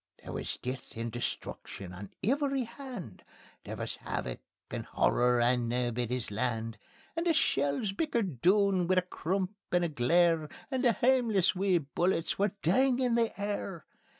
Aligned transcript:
There 0.23 0.33
wis 0.33 0.57
death 0.57 0.97
and 0.97 1.11
destruction 1.11 1.93
on 1.93 2.09
every 2.23 2.63
hand; 2.63 3.23
There 3.63 3.75
wis 3.75 3.97
havoc 3.97 4.39
and 4.71 4.83
horror 4.83 5.39
on 5.39 5.69
Naebuddy's 5.69 6.31
Land. 6.31 6.79
And 7.15 7.27
the 7.27 7.33
shells 7.33 7.91
bickered 7.91 8.41
doun 8.41 8.87
wi' 8.87 8.95
a 8.95 9.03
crump 9.03 9.53
and 9.71 9.83
a 9.85 9.89
glare, 9.89 10.49
And 10.71 10.83
the 10.83 10.93
hameless 10.93 11.53
wee 11.53 11.77
bullets 11.77 12.39
were 12.39 12.55
dingin' 12.63 13.13
the 13.13 13.39
air. 13.39 13.85